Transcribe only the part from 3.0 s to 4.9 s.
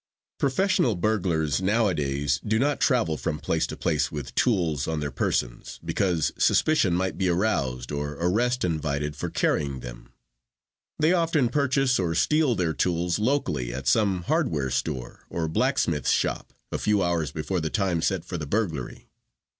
from place to place with tools